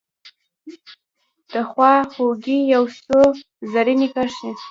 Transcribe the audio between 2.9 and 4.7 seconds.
څو رزیني کرښې